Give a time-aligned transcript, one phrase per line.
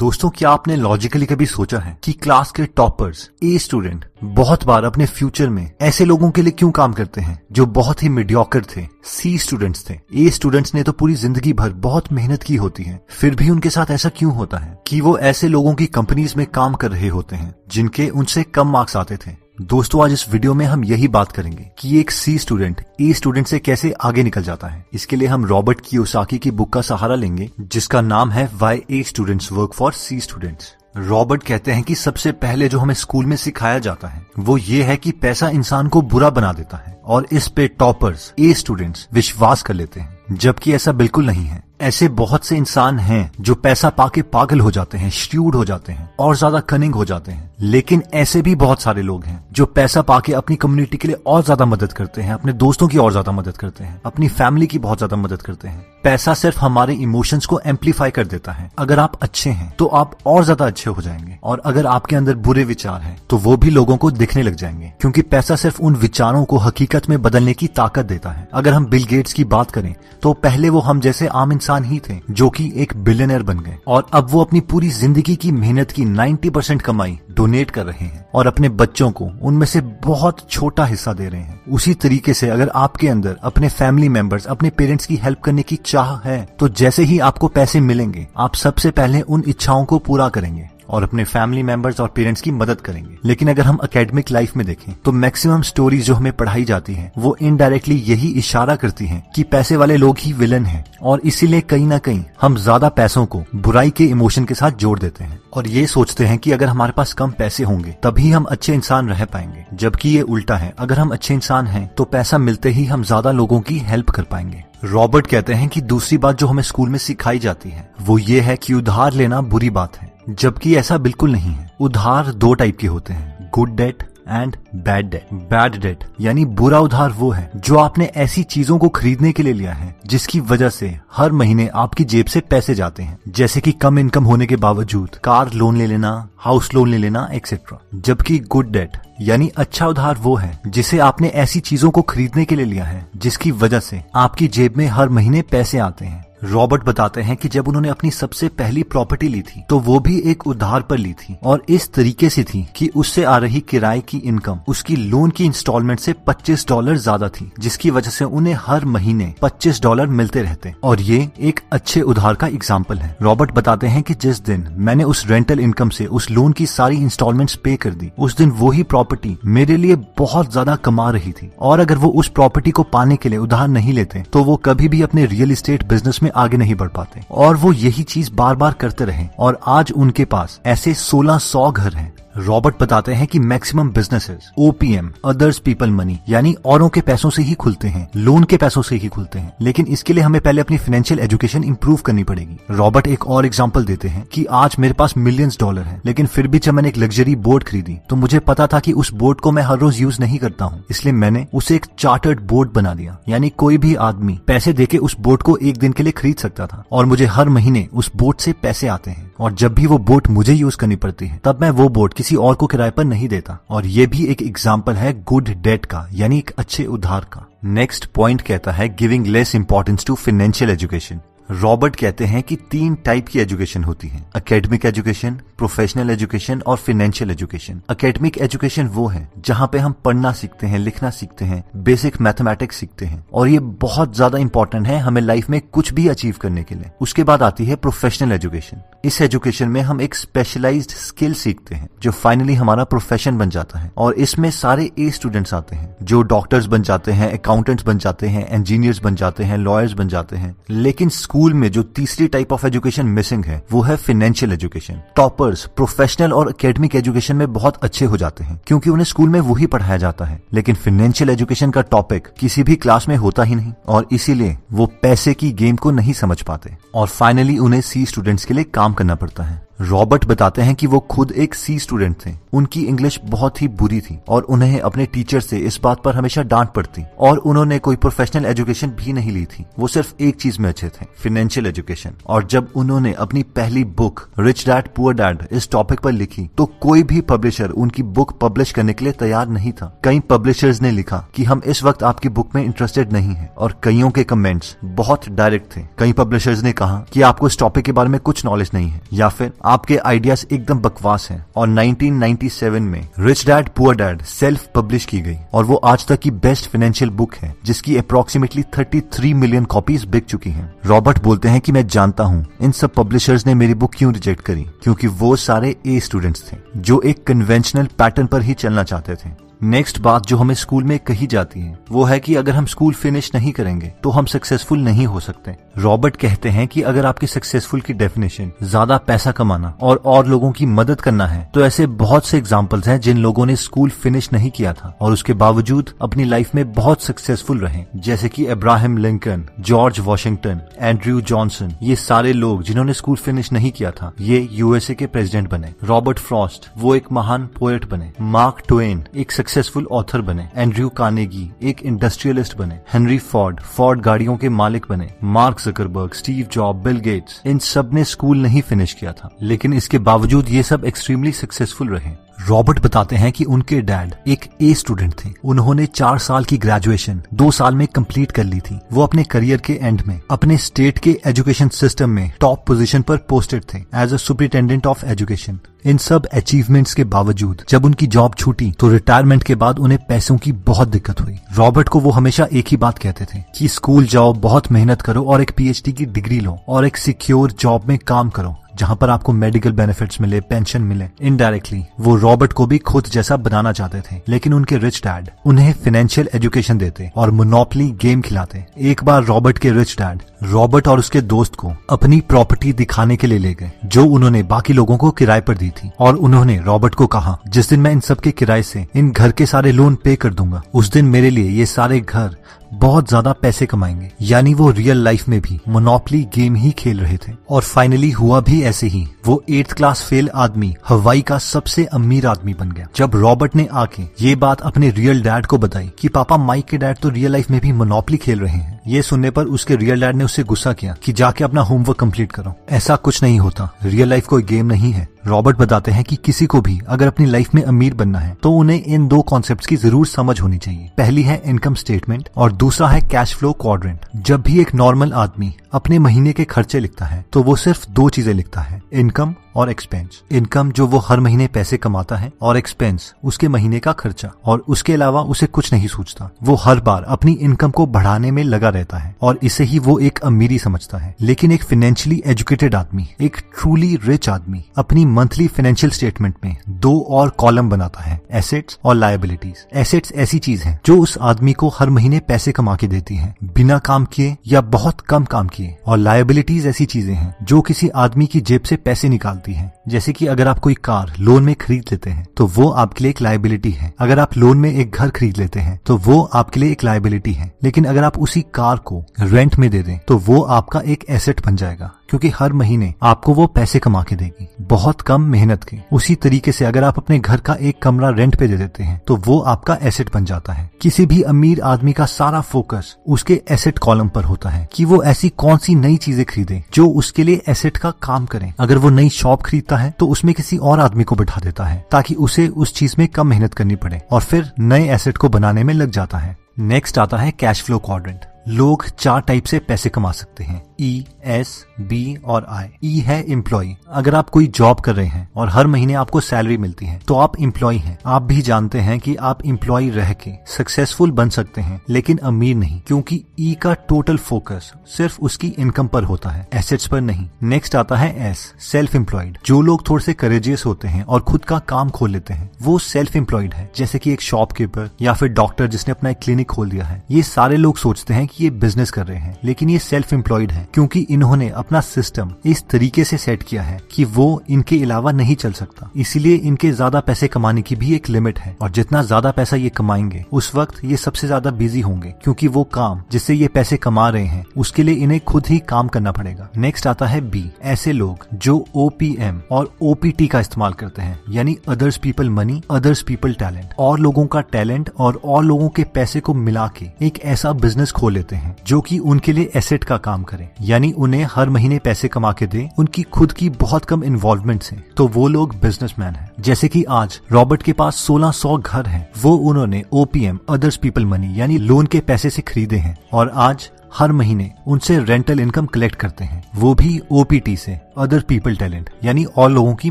[0.00, 4.04] दोस्तों, क्या आपने लॉजिकली कभी सोचा है कि क्लास के टॉपर्स ए स्टूडेंट
[4.36, 8.02] बहुत बार अपने फ्यूचर में ऐसे लोगों के लिए क्यों काम करते हैं, जो बहुत
[8.02, 9.98] ही मिडियोकर थे सी स्टूडेंट्स थे?
[10.14, 13.70] ए स्टूडेंट्स ने तो पूरी ज़िंदगी भर बहुत मेहनत की होती है, फिर भी उनके
[13.70, 17.08] साथ ऐसा क्यों होता है कि वो ऐसे लोगों की कंपनीज़ में काम कर रहे
[17.08, 19.36] होते हैं, जिनके उनसे कम मार्क्स आते थे?
[19.60, 23.46] दोस्तों, आज इस वीडियो में हम यही बात करेंगे कि एक सी स्टूडेंट ए स्टूडेंट
[23.46, 27.14] से कैसे आगे निकल जाता है। इसके लिए हम रॉबर्ट की की बुक का सहारा
[27.14, 31.94] लेंगे, जिसका नाम है why A students work for C students Robert कहते हैं कि
[31.94, 35.88] सबसे पहले जो हमें स्कूल में सिखाया जाता है, वो ये है कि पैसा इंसान
[35.88, 40.18] को बुरा बना देता है और इस पे टॉपर्स ए स्टूडेंट्स विश्वास कर लेते हैं,
[40.32, 44.70] जबकि ऐसा बिल्कुल नहीं है। ऐसे बहुत से इंसान हैं जो पैसा पाके पागल हो
[44.70, 48.54] जाते हैं श्यूड हो जाते हैं और ज़्यादा कनिंग हो जाते हैं। लेकिन ऐसे भी
[48.54, 52.22] बहुत सारे लोग हैं जो पैसा पाके अपनी कम्युनिटी के लिए और ज़्यादा मदद करते
[52.22, 55.42] हैं, अपने दोस्तों की और ज़्यादा मदद करते हैं, अपनी फैमिली की बहुत ज़्यादा मदद
[55.42, 59.72] करते हैं। पैसा सिर्फ़ हमारे इमोशंस को एम्पलीफाई कर देता है। अगर आप अच्छे हैं
[59.78, 63.36] तो आप और ज़्यादा अच्छे हो जाएँगे। और अगर आपके अंदर बुरे विचार हैं तो
[63.38, 67.20] वो भी लोगों को दिखने लग जाएँगे। क्योंकि पैसा सिर्फ़ उन विचारों को हकीकत में
[67.22, 70.80] बदलने की ताकत देता है। अगर हम बिल गेट्स की बात करें तो पहले वो
[70.80, 74.40] हम जैसे आम इंसान ही थे जो कि एक बिलियनर बन गए। और अब वो
[74.40, 78.68] अपनी पूरी ज़िंदगी की मेहनत की 90 परसेंट कमाई डोनेट कर रहे हैं और अपने
[78.70, 83.08] बच्चों को उनमें से बहुत छोटा हिस्सा दे रहे हैं। उसी तरीके से अगर आपके
[83.08, 87.18] अंदर अपने फैमिली मेंबर्स अपने पेरेंट्स की हेल्प करने की चाह है तो जैसे ही
[87.20, 92.00] आपको पैसे मिलेंगे, आप सबसे पहले उन इच्छाओं को पूरा करेंगे। और अपने फैमिली मेंबर्स
[92.00, 96.04] और पेरेंट्स की मदद करेंगे। लेकिन अगर हम अकेडमिक लाइफ में देखें तो मैक्सिमम स्टोरीज
[96.06, 100.18] जो हमें पढ़ाई जाती है, वो इनडायरेक्टली यही इशारा करती हैं कि पैसे वाले लोग
[100.18, 104.44] ही विलन हैं और इसीलिए कहीं ना कहीं हम ज़्यादा पैसों को बुराई के इमोशन
[104.44, 107.64] के साथ जोड़ देते हैं और ये सोचते हैं कि अगर हमारे पास कम पैसे
[107.64, 111.66] होंगे, तभी हम अच्छे इंसान रह पाएँगे। जबकि ये उल्टा है, अगर हम अच्छे इंसान
[111.66, 115.68] हैं तो पैसा मिलते ही हम ज़्यादा लोगों की हेल्प कर पाएँगे। रॉबर्ट कहते हैं
[115.68, 119.12] कि दूसरी बात जो हमें स्कूल में सिखाई जाती है, वो ये है कि उधार
[119.12, 123.50] लेना बुरी बात है। जबकि ऐसा बिल्कुल नहीं है। उधार दो टाइप के होते हैं
[123.54, 128.42] good debt and bad debt bad debt यानी बुरा उधार वो है, जो आपने ऐसी
[128.42, 132.40] चीज़ों को खरीदने के लिए लिया है, जिसकी वजह से हर महीने आपकी जेब से
[132.40, 136.72] पैसे जाते हैं। जैसे कि कम इनकम होने के बावजूद, कार लोन ले लेना हाउस
[136.74, 141.60] लोन ले लेना एक्सेट्रा जबकि गुड डेट यानी अच्छा उधार वो है, जिसे आपने ऐसी
[141.60, 145.42] चीज़ों को खरीदने के लिए लिया है, जिसकी वजह से आपकी जेब में हर महीने
[145.42, 149.62] पैसे आते हैं। रॉबर्ट बताते हैं कि जब उन्होंने अपनी सबसे पहली प्रॉपर्टी ली थी
[149.70, 153.24] तो वो भी एक उधार पर ली थी और इस तरीके से थी कि उससे
[153.24, 157.90] आ रही किराए की इनकम, उसकी लोन की इंस्टॉलमेंट से 25 डॉलर ज़्यादा थी, जिसकी
[157.90, 162.46] वजह से उन्हें हर महीने 25 डॉलर मिलते रहते। और ये एक अच्छे उधार का
[162.48, 166.52] एग्ज़ाम्पल है। रॉबर्ट बताते हैं की जिस दिन मैंने उस रेंटल इनकम से उस लोन
[166.52, 171.10] की सारी इंस्टॉलमेंट पे कर दी, उस दिन वही प्रॉपर्टी मेरे लिए बहुत ज़्यादा कमा
[171.10, 174.42] रही थी। और अगर वो उस प्रॉपर्टी को पाने के लिए उधार नहीं लेते तो
[174.44, 177.72] वो कभी भी अपने रियल एस्टेट बिज़नेस में में आगे नहीं बढ़ पाते। और वो
[177.72, 182.19] यही चीज़ बार बार करते रहे। और आज उनके पास ऐसे सोलह सौ घर हैं।
[182.34, 187.42] रॉबर्ट बताते हैं कि maximum businesses, OPM, others people money, यानी औरों के पैसों से
[187.42, 190.60] ही खुलते हैं, लोन के पैसों से ही खुलते हैं। लेकिन इसके लिए हमें पहले
[190.60, 194.94] अपनी फाइनेंशियल एजुकेशन इंप्रूव करनी पड़ेगी। रॉबर्ट एक और एग्जांपल देते हैं कि आज मेरे
[194.94, 198.38] पास मिलियंस डॉलर है, लेकिन फिर भी जब मैंने एक लग्जरी बोट खरीदी तो मुझे
[198.40, 201.46] पता था कि उस बोट को मैं हर रोज यूज़ नहीं करता हूँ। इसलिए मैंने
[201.54, 205.56] उसे एक चार्टर्ड बोट बना दिया, यानी कोई भी आदमी पैसे देके उस बोट को
[205.56, 208.88] एक दिन के लिए खरीद सकता था, और मुझे हर महीने उस बोट से पैसे
[208.88, 211.88] आते हैं। और जब भी वो बोट मुझे यूज़ करनी पड़ती है, तब मैं वो
[211.88, 215.48] बोट किसी और को किराए पर नहीं देता। और ये भी एक एग्ज़ाम्पल है गुड
[215.58, 220.14] डेट का, यानी एक अच्छे उधार का। नेक्स्ट पॉइंट कहता है giving less importance to
[220.16, 221.20] financial education
[221.52, 226.76] Robert कहते हैं कि तीन टाइप की एजुकेशन होती है। अकेडमिक एजुकेशन प्रोफेशनल एजुकेशन और
[226.76, 231.62] फाइनेंशियल एजुकेशन अकेडमिक एजुकेशन वो है जहाँ पे हम पढ़ना सीखते हैं, लिखना सीखते हैं
[231.76, 236.06] बेसिक मैथमेटिक्स सीखते हैं। और ये बहुत ज़्यादा इंपॉर्टेंट है हमें लाइफ में कुछ भी
[236.08, 240.14] अचीव करने के लिए। उसके बाद आती है प्रोफेशनल एजुकेशन इस एजुकेशन में हम एक
[240.14, 245.10] स्पेशलाइज्ड स्किल सीखते हैं, जो फाइनली हमारा प्रोफेशन बन जाता है। और इसमें सारे ए
[245.10, 249.44] स्टूडेंट्स आते हैं, जो डॉक्टर्स बन जाते हैं अकाउंटेंट्स बन जाते हैं इंजीनियर्स बन जाते
[249.44, 253.44] हैं लॉयर्स बन जाते हैं। लेकिन स्कूल स्कूल में जो तीसरी टाइप ऑफ़ एजुकेशन मिसिंग
[253.44, 258.44] है, वो है फाइनेंशियल एजुकेशन टॉपर्स प्रोफेशनल और अकेडमिक एजुकेशन में बहुत अच्छे हो जाते
[258.44, 260.40] हैं, क्योंकि उन्हें स्कूल में वही पढ़ाया जाता है.
[260.52, 264.86] लेकिन फाइनेंशियल एजुकेशन का टॉपिक किसी भी क्लास में होता ही नहीं, और इसीलिए वो
[265.02, 266.76] पैसे की गेम को नहीं समझ पाते.
[266.94, 269.69] और फाइनली उन्हें सी स्टूडेंट्स के लिए काम करना पड़ता है.
[269.80, 274.00] रॉबर्ट बताते हैं कि वो खुद एक सी स्टूडेंट थे। उनकी इंग्लिश बहुत ही बुरी
[274.00, 277.96] थी और उन्हें अपने टीचर से इस बात पर हमेशा डांट पड़ती और उन्होंने कोई
[277.96, 282.14] प्रोफेशनल एजुकेशन भी नहीं ली थी। वो सिर्फ़ एक चीज़ में अच्छे थे फाइनेंशियल एजुकेशन
[282.26, 286.66] और जब उन्होंने अपनी पहली book rich dad poor dad इस टॉपिक पर लिखी तो
[286.80, 290.90] कोई भी पब्लिशर उनकी बुक पब्लिश करने के लिए तैयार नहीं था। कई पब्लिशर्स ने
[290.90, 294.76] लिखा कि हम इस वक्त आपकी बुक में इंटरेस्टेड नहीं है और कईयों के कमेंट्स
[294.84, 298.44] बहुत डायरेक्ट थे। कई पब्लिशर्स ने कहा कि आपको इस टॉपिक के बारे में कुछ
[298.44, 303.68] नॉलेज नहीं है या फिर आपके आइडियाज़ एकदम बकवास हैं। और 1997 में rich dad
[303.68, 307.54] poor dad self publish की गई। और वो आज तक की बेस्ट फाइनेंशियल बुक है,
[307.64, 312.46] जिसकी अप्रोक्सीमेटली 33 मिलियन कॉपीज बिक चुकी हैं। रॉबर्ट बोलते हैं कि मैं जानता हूँ,
[312.60, 314.66] इन सब पब्लिशर्स ने मेरी बुक क्यों रिजेक्ट करी?
[314.82, 319.49] क्योंकि वो सारे ए स्टूडेंट्स थे, जो एक कन्वेंशनल पैटर्न पर ही चलना चाहते थे।
[319.62, 322.94] नेक्स्ट बात जो हमें स्कूल में कही जाती है, वो है कि अगर हम स्कूल
[322.94, 327.26] फिनिश नहीं करेंगे तो हम सक्सेसफुल नहीं हो सकते। रॉबर्ट कहते हैं कि अगर आपकी
[327.26, 331.86] सक्सेसफुल की डेफिनेशन ज़्यादा पैसा कमाना और और लोगों की मदद करना है तो ऐसे
[331.98, 335.90] बहुत से एग्जाम्पल्स हैं जिन लोगों ने स्कूल फिनिश नहीं किया था और उसके बावजूद
[336.02, 341.96] अपनी लाइफ में बहुत सक्सेसफुल रहे। जैसे की Abraham Lincoln George Washington Andrew Johnson ये
[341.98, 346.70] सारे लोग जिन्होंने स्कूल फिनिश नहीं किया था, ये यूएसए के प्रेसिडेंट बने। रॉबर्ट फ्रॉस्ट,
[346.78, 352.56] वो एक महान पोएट बने। मार्क ट्वेन, एक सक्सेसफुल ऑथर बने एंड्रयू कानेगी एक इंडस्ट्रियलिस्ट
[352.56, 355.10] बने हेनरी फॉर्ड फॉर्ड गाड़ियों के मालिक बने.
[355.24, 359.36] Mark Zuckerberg Steve Job Bill Gates इन सबने स्कूल नहीं फिनिश किया था.
[359.42, 362.12] लेकिन इसके बावजूद ये सब एक्सट्रीमली सक्सेसफुल रहे.
[362.40, 367.22] रॉबर्ट बताते हैं कि उनके डैड एक ए स्टूडेंट थे। उन्होंने चार साल की ग्रेजुएशन
[367.34, 370.98] दो साल में कंप्लीट कर ली थी। वो अपने करियर के एंड में, अपने स्टेट
[370.98, 375.96] के एजुकेशन सिस्टम में टॉप पोजीशन पर पोस्टेड थे as a superintendent of education इन
[375.96, 380.52] सब अचीवमेंट्स के बावजूद, जब उनकी जॉब छूटी तो रिटायरमेंट के बाद उन्हें पैसों की
[380.52, 384.32] बहुत दिक्कत हुई। रॉबर्ट को वो हमेशा एक ही बात कहते थे कि स्कूल जाओ,
[384.32, 388.30] बहुत मेहनत करो और एक पीएचडी की डिग्री लो और एक सिक्योर जॉब में काम
[388.30, 393.06] करो। जहाँ पर आपको मेडिकल बेनिफिट्स मिले पेंशन मिले इनडायरेक्टली वो रॉबर्ट को भी खुद
[393.06, 398.20] जैसा बनाना चाहते थे, लेकिन उनके रिच डैड उन्हें फाइनेंशियल एजुकेशन देते और मोनोपली गेम
[398.20, 403.16] खिलाते। एक बार रॉबर्ट के रिच डैड रॉबर्ट और उसके दोस्त को अपनी प्रॉपर्टी दिखाने
[403.16, 406.58] के लिए ले गए, जो उन्होंने बाकी लोगों को किराए पर दी थी। और उन्होंने
[406.58, 409.94] रॉबर्ट को कहा, जिस दिन मैं इन सबके किराए से, इन घर के सारे लोन
[409.94, 412.36] पे कर दूँगा, उस दिन मेरे लिए ये सारे घर
[412.70, 417.16] बहुत ज़्यादा पैसे कमाएँगे। यानी वो रियल लाइफ में भी मोनोपली गेम ही खेल रहे
[417.18, 421.84] थे। और फाइनली हुआ भी ऐसे ही। वो एट्थ क्लास फेल आदमी हवाई का सबसे
[421.84, 425.90] अमीर आदमी बन गया। जब रॉबर्ट ने आके ये बात अपने रियल डैड को बताई
[425.98, 429.02] कि पापा माइक के डैड तो रियल लाइफ में भी मोनोपली खेल रहे हैं। ये
[429.02, 432.54] सुनने पर उसके रियल डैड ने उससे गुस्सा किया कि जाके अपना होमवर्क कंप्लीट करो।
[432.70, 436.46] ऐसा कुछ नहीं होता। रियल लाइफ कोई गेम नहीं है। रॉबर्ट बताते हैं कि किसी
[436.46, 439.76] को भी अगर अपनी लाइफ में अमीर बनना है तो उन्हें इन दो कॉन्सेप्ट्स की
[439.76, 444.42] ज़रूर समझ होनी चाहिए। पहली है इनकम स्टेटमेंट और दूसरा है कैश फ्लो क्वाड्रेंट जब
[444.42, 448.32] भी एक नॉर्मल आदमी अपने महीने के खर्चे लिखता है तो वो सिर्फ़ दो चीज़ें
[448.34, 453.12] लिखता है इनकम और एक्सपेंस इनकम जो वो हर महीने पैसे कमाता है और एक्सपेंस
[453.24, 457.32] उसके महीने का खर्चा, और उसके अलावा उसे कुछ नहीं सोचता वो हर बार अपनी
[457.32, 461.14] इनकम को बढ़ाने में लगा रहता है और इसे ही वो एक अमीरी समझता है।
[461.20, 466.98] लेकिन एक फाइनेंशियली एजुकेटेड आदमी, एक ट्रूली रिच आदमी, अपनी मंथली फाइनेंशियल स्टेटमेंट में दो
[467.10, 471.68] और कॉलम बनाता है एसेट्स और लाइबिलिटीज एसेट्स ऐसी चीज़ है जो उस आदमी को
[471.68, 475.76] हर महीने पैसे कमा के देती है, बिना काम किए या बहुत कम काम किए.
[475.86, 479.72] और लाइबिलिटीज ऐसी चीज़ें हैं जो किसी आदमी की जेब से पैसे निकालती है.
[479.88, 483.10] जैसे कि अगर आप कोई कार लोन में खरीद लेते हैं तो वो आपके लिए
[483.10, 483.92] एक लाइबिलिटी है.
[483.98, 487.32] अगर आप लोन में एक घर खरीद लेते हैं तो वो आपके लिए एक लाइबिलिटी
[487.32, 487.52] है.
[487.62, 491.44] लेकिन अगर आप उसी कार को रेंट में दे दें तो वो आपका एक एसेट
[491.46, 491.90] बन जाएगा.
[492.10, 496.52] क्योंकि हर महीने आपको वो पैसे कमा के देगी। बहुत कम मेहनत के। उसी तरीके
[496.52, 499.38] से अगर आप अपने घर का एक कमरा रेंट पे दे देते हैं तो वो
[499.40, 504.08] आपका एसेट बन जाता है। किसी भी अमीर आदमी का सारा फोकस उसके एसेट कॉलम
[504.08, 507.76] पर होता है कि वो ऐसी कौन सी नई चीज़ें खरीदे, जो उसके लिए एसेट
[507.76, 511.16] का काम करें। अगर वो नई शॉप खरीदता है तो उसमें किसी और आदमी को
[511.16, 514.88] बैठा देता है, ताकि उसे उस चीज़ में कम मेहनत करनी पड़े और फिर नए
[514.94, 519.20] एसेट को बनाने में लग जाता है। नेक्स्ट आता है कैश फ्लो क्वाड्रेंट लोग चार
[519.20, 521.48] टाइप से पैसे कमा सकते हैं। ई एस
[521.80, 525.66] बी और आई ई है एम्प्लॉय अगर आप कोई जॉब कर रहे हैं और हर
[525.66, 529.44] महीने आपको सैलरी मिलती है तो आप एम्प्लॉय हैं। आप भी जानते हैं कि आप
[529.46, 534.72] एम्प्लॉय रह के सक्सेसफुल बन सकते हैं, लेकिन अमीर नहीं, क्योंकि ई का टोटल फोकस
[534.88, 539.38] सिर्फ़ उसकी इनकम पर होता है एसेट्स पर नहीं। नेक्स्ट आता है एस सेल्फ एम्प्लॉयड
[539.46, 542.78] जो लोग थोड़े से करेजियस होते हैं और खुद का काम खोल लेते हैं, वो
[542.80, 546.70] सेल्फ एम्प्लॉयड है। जैसे की एक शॉपकीपर या फिर डॉक्टर जिसने अपना एक क्लिनिक खोल
[546.70, 549.78] दिया है। ये सारे लोग सोचते हैं कि ये बिज़नेस कर रहे हैं, लेकिन ये
[549.80, 554.42] सेल्फ एम्प्लॉयड है। क्योंकि इन्होंने अपना सिस्टम इस तरीके से सेट किया है कि वो
[554.50, 558.56] इनके अलावा नहीं चल सकता। इसीलिए इनके ज़्यादा पैसे कमाने की भी एक लिमिट है
[558.62, 562.64] और जितना ज़्यादा पैसा ये कमाएँगे, उस वक्त ये सबसे ज़्यादा बिज़ी होंगे, क्योंकि वो
[562.74, 566.48] काम जिससे ये पैसे कमा रहे हैं, उसके लिए इन्हें खुद ही काम करना पड़ेगा।
[566.56, 571.56] नेक्स्ट आता है बी ऐसे लोग जो ओपीएम और ओपीटी का इस्तेमाल करते हैं, यानी
[571.68, 576.20] others people money others people talent और लोगों का टैलेंट और और लोगों के पैसे
[576.20, 579.96] को मिला के एक ऐसा बिज़नेस खोल लेते हैं, जो कि उनके लिए एसेट का
[579.98, 584.04] काम करे। यानी उन्हें हर महीने पैसे कमा के दे, उनकी खुद की बहुत कम
[584.04, 588.86] इन्वॉल्वमेंट से। तो वो लोग बिजनेसमैन हैं। जैसे कि आज रॉबर्ट के पास 1600 घर
[588.86, 593.32] हैं। वो उन्होंने ओपीएम अदर्स पीपल मनी यानी लोन के पैसे से खरीदे हैं। और
[593.34, 598.56] आज हर महीने उनसे रेंटल इनकम कलेक्ट करते हैं। वो भी ओपीटी से अदर पीपल
[598.56, 599.90] टैलेंट यानी और लोगों की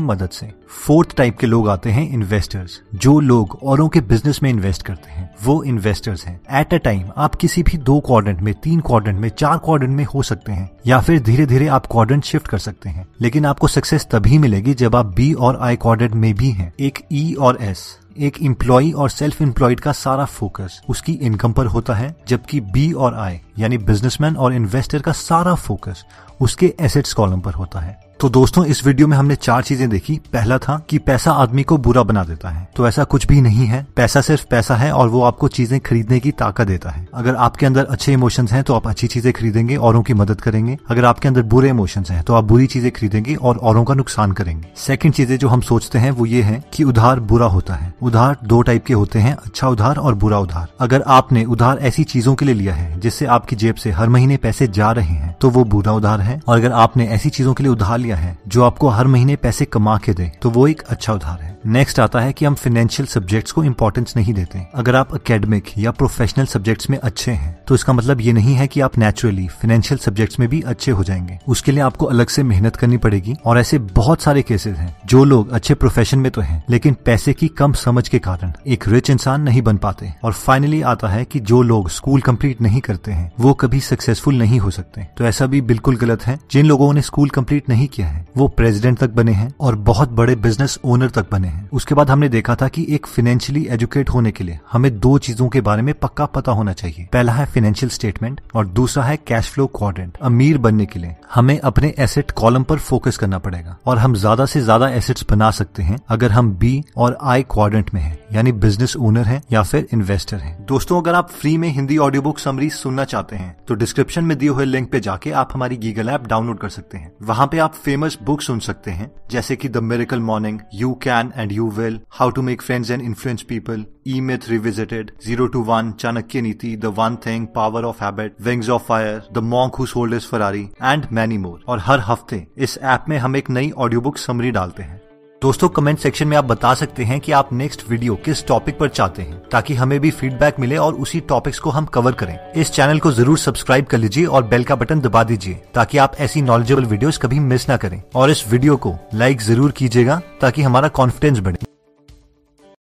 [0.00, 4.48] मदद से। फोर्थ टाइप के लोग आते हैं इन्वेस्टर्स जो लोग औरों के बिज़नेस में
[4.50, 8.52] इन्वेस्ट करते हैं, वो इन्वेस्टर्स हैं। एट अ टाइम आप किसी भी दो क्वाड्रेंट में,
[8.54, 12.24] तीन क्वाड्रेंट में, चार क्वाड्रेंट में हो सकते हैं, या फिर धीरे धीरे आप क्वाड्रेंट
[12.24, 16.14] शिफ्ट कर सकते हैं। लेकिन आपको सक्सेस तभी मिलेगी जब आप बी और आई क्वाड्रेंट
[16.14, 17.84] में भी हैं। एक ई e और एस
[18.18, 22.92] एक एम्प्लॉय और सेल्फ एम्प्लॉयड का सारा फोकस उसकी इनकम पर होता है, जबकि बी
[22.92, 26.04] और आई यानी बिजनेसमैन और इन्वेस्टर का सारा फोकस
[26.40, 30.14] उसके एसेट्स कॉलम पर होता है। तो दोस्तों, इस वीडियो में हमने चार चीज़ें देखी।
[30.32, 33.66] पहला था कि पैसा आदमी को बुरा बना देता है। तो ऐसा कुछ भी नहीं
[33.66, 37.36] है। पैसा सिर्फ़ पैसा है और वो आपको चीज़ें खरीदने की ताकत देता है। अगर
[37.36, 41.04] आपके अंदर अच्छे इमोशंस हैं तो आप अच्छी चीज़ें खरीदेंगे, औरों की मदद करेंगे। अगर
[41.04, 44.68] आपके अंदर बुरे इमोशंस हैं तो आप बुरी चीज़ें खरीदेंगे और औरों का नुकसान करेंगे।
[44.78, 48.36] सेकंड चीज़ें जो हम सोचते हैं, वो ये है कि उधार बुरा होता है। उधार
[48.44, 52.34] दो टाइप के होते हैं अच्छा उधार और बुरा उधार। अगर आपने उधार ऐसी चीज़ों
[52.34, 55.50] के लिए लिया है, जिससे आपकी जेब से हर महीने पैसे जा रहे हैं तो
[55.50, 58.62] वो बुरा उधार है। और अगर आपने ऐसी चीज़ों के लिए उधार लिया है, जो
[58.62, 62.20] आपको हर महीने पैसे कमा के दे तो वो एक अच्छा उधार है। नेक्स्ट आता
[62.20, 66.90] है कि हम फाइनेंशियल सब्जेक्ट्स को इम्पोर्टेंस नहीं देते। अगर आप अकेडमिक या प्रोफेशनल सब्जेक्ट्स
[66.90, 70.48] में अच्छे हैं तो इसका मतलब ये नहीं है कि आप नेचुरली फाइनेंशियल सब्जेक्ट्स में
[70.48, 74.22] भी अच्छे हो जाएँगे। उसके लिए आपको अलग से मेहनत करनी पड़ेगी, और ऐसे बहुत
[74.22, 78.08] सारे केसेस हैं, जो लोग अच्छे प्रोफेशन में तो हैं, लेकिन पैसे की कम समझ
[78.08, 81.90] के कारण एक रिच इंसान नहीं बन पाते। और फाइनली आता है कि जो लोग
[81.90, 85.96] स्कूल कंप्लीट नहीं करते हैं, वो कभी सक्सेसफुल नहीं हो सकते। तो ऐसा भी बिल्कुल
[85.96, 88.26] गलत है। जिन लोगों ने स्कूल कंप्लीट नहीं किया है?
[88.36, 92.10] वो प्रेसिडेंट तक बने हैं और बहुत बड़े बिज़नेस ओनर तक बने हैं। उसके बाद
[92.10, 95.82] हमने देखा था कि एक फाइनेंशियली एजुकेट होने के लिए हमें दो चीज़ों के बारे
[95.82, 100.16] में पक्का पता होना चाहिए। पहला है फाइनेंशियल स्टेटमेंट और दूसरा है कैश फ्लो क्वाड्रेंट
[100.22, 104.46] अमीर बनने के लिए। हमें अपने एसेट कॉलम पर फोकस करना पड़ेगा और हम ज़्यादा
[104.46, 108.52] से ज़्यादा एसेट्स बना सकते हैं अगर हम बी और आई क्वाड्रेंट में हैं। यानी
[108.54, 112.38] बिज़नेस ओनर हैं या फिर इन्वेस्टर हैं। दोस्तों, अगर आप फ्री में हिंदी ऑडियो बुक
[112.38, 116.08] समरी सुनना चाहते हैं तो डिस्क्रिप्शन में दिए हुए लिंक पे जाके आप हमारी गीगल
[116.08, 119.68] ऐप डाउनलोड कर सकते हैं। वहाँ पे आप फ़ेमस बुक सुन सकते हैं, जैसे की
[119.68, 123.84] the miracle morning you can and you will how to make friends and influence people
[124.06, 128.70] E myth revisited zero to one Chanakya Niti the one thing power of habit wings
[128.70, 133.04] of fire the monk who is Ferrari and many more और हर हफ़्ते इस app
[133.08, 135.00] में हम एक नई audio book summary डालते हैं।
[135.42, 138.88] दोस्तों कमेंट सेक्शन में आप बता सकते हैं कि आप नेक्स्ट वीडियो किस टॉपिक पर
[138.88, 142.72] चाहते हैं, ताकि हमें भी फीडबैक मिले और उसी टॉपिक्स को हम कवर करें। इस
[142.72, 146.42] चैनल को ज़रूर सब्सक्राइब कर लीजिए और बेल का बटन दबा दीजिए, ताकि आप ऐसी
[146.42, 150.88] नॉलेजेबल वीडियोस कभी मिस ना करें। और इस वीडियो को लाइक ज़रूर कीजिएगा, ताकि हमारा
[150.90, 151.58] कॉन्फिडेंस बढ़े।